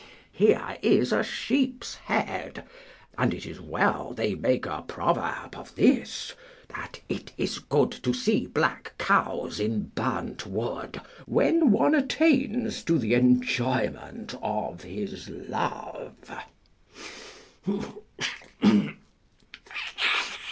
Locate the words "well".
3.61-4.15